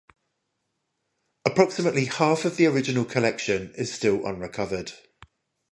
[1.45, 4.93] Approximately half of the original collection is still unrecovered.